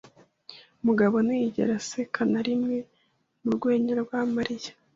[0.85, 2.77] Mugabo ntiyigera aseka na rimwe
[3.41, 4.71] mu rwenya rwa Mariya.